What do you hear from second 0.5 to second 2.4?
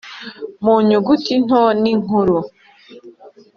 mu nyuguti nto n’inkuru;